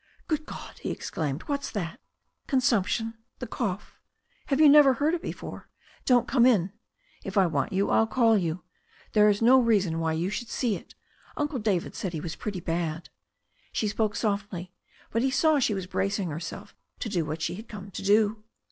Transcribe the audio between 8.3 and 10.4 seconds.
you. There's no reason why you